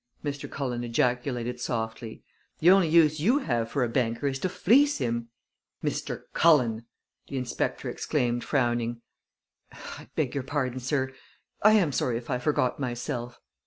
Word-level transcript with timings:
Mr. 0.25 0.49
Cullen 0.49 0.83
ejaculated 0.83 1.59
softly. 1.61 2.23
"The 2.57 2.71
only 2.71 2.89
use 2.89 3.19
you 3.19 3.37
have 3.37 3.69
for 3.69 3.83
a 3.83 3.87
banker 3.87 4.25
is 4.25 4.39
to 4.39 4.49
fleece 4.49 4.97
him!" 4.97 5.29
"Mr. 5.83 6.23
Cullen!" 6.33 6.87
the 7.27 7.37
inspector 7.37 7.87
exclaimed, 7.87 8.43
frowning. 8.43 9.01
"I 9.71 10.09
beg 10.15 10.33
your 10.33 10.43
pardon, 10.43 10.79
sir. 10.79 11.11
I 11.61 11.73
am 11.73 11.91
sorry 11.91 12.17
if 12.17 12.31
I 12.31 12.39
forgot 12.39 12.79
myself." 12.79 13.39